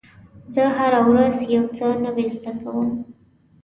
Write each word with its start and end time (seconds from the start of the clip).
زه 0.53 0.63
هره 0.77 1.01
ورځ 1.09 1.37
یو 1.55 1.65
څه 1.77 1.87
نوی 2.05 2.27
زده 2.35 2.53
کوم. 2.61 2.89